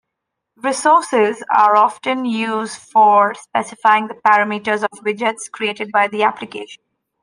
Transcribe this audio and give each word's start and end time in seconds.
Resources 0.55 1.43
are 1.53 1.75
often 1.75 2.25
used 2.25 2.75
for 2.75 3.35
specifying 3.35 4.07
the 4.07 4.15
parameters 4.15 4.81
of 4.81 5.05
widgets 5.05 5.41
created 5.51 5.91
by 5.91 6.07
the 6.07 6.23
application. 6.23 6.81